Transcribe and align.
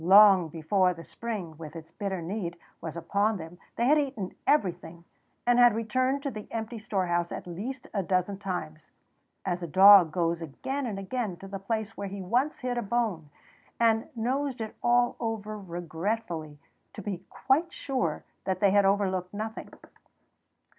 Long 0.03 0.49
before 0.49 0.95
the 0.95 1.03
spring 1.03 1.57
with 1.59 1.75
its 1.75 1.91
bitter 1.91 2.23
need 2.23 2.57
was 2.81 2.95
upon 2.97 3.37
them 3.37 3.59
they 3.75 3.85
had 3.85 3.99
eaten 3.99 4.33
everything, 4.47 5.05
and 5.45 5.59
had 5.59 5.75
returned 5.75 6.23
to 6.23 6.31
the 6.31 6.47
empty 6.51 6.79
storehouse 6.79 7.31
at 7.31 7.45
least 7.45 7.85
a 7.93 8.01
dozen 8.01 8.39
times, 8.39 8.89
as 9.45 9.61
a 9.61 9.67
dog 9.67 10.11
goes 10.11 10.41
again 10.41 10.87
and 10.87 10.97
again 10.97 11.37
to 11.37 11.47
the 11.47 11.59
place 11.59 11.95
where 11.95 12.07
he 12.07 12.19
once 12.19 12.57
hid 12.57 12.79
a 12.79 12.81
bone, 12.81 13.29
and 13.79 14.07
nosed 14.15 14.59
it 14.59 14.75
all 14.81 15.17
over 15.19 15.55
regretfully 15.59 16.57
to 16.95 17.03
be 17.03 17.19
quite 17.29 17.71
sure 17.71 18.23
that 18.45 18.59
they 18.59 18.71
had 18.71 18.85
overlooked 18.85 19.35
nothing. 19.35 19.69